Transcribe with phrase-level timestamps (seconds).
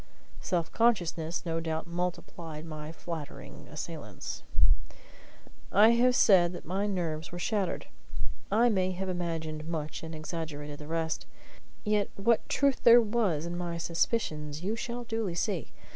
[0.39, 4.41] Self consciousness no doubt multiplied my flattering assailants.
[5.71, 7.85] I have said that my nerves were shattered.
[8.51, 11.27] I may have imagined much and exaggerated the rest.
[11.83, 15.71] Yet what truth there was in my suspicions you shall duly see.